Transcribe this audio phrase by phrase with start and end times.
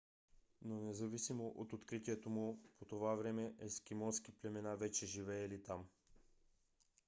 [0.61, 5.87] но независимо от откритието му по това време ескимоски племена вече живеели там